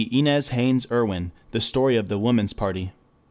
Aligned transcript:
_Inez 0.11 0.47
Haynes 0.47 0.87
Irwin, 0.89 1.31
_The 1.53 1.61
Story 1.61 1.95
of 1.95 2.07
the 2.07 2.17
Woman's 2.17 2.53
Party. 2.53 2.91